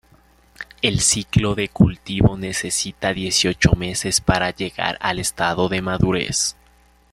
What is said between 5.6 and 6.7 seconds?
de madurez.